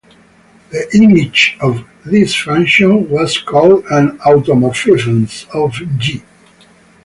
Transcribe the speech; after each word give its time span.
The 0.71 0.89
image 0.97 1.57
of 1.61 1.85
this 2.03 2.33
function 2.35 3.07
was 3.07 3.37
called 3.37 3.85
an 3.91 4.17
"automorphism" 4.21 5.27
of 5.53 5.73
"G". 5.99 6.23